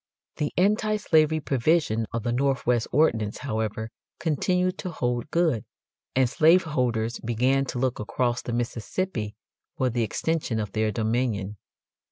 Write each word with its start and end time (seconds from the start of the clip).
The 0.37 0.51
anti 0.57 0.95
slavery 0.97 1.39
provision 1.39 2.07
of 2.11 2.23
the 2.23 2.31
Northwest 2.31 2.87
Ordinance, 2.91 3.37
however, 3.37 3.91
continued 4.19 4.79
to 4.79 4.89
hold 4.89 5.29
good, 5.29 5.63
and 6.15 6.27
slave 6.27 6.63
holders 6.63 7.19
began 7.19 7.65
to 7.65 7.77
look 7.77 7.99
across 7.99 8.41
the 8.41 8.51
Mississippi 8.51 9.35
for 9.77 9.91
the 9.91 10.01
extension 10.01 10.59
of 10.59 10.71
their 10.71 10.91
dominion. 10.91 11.57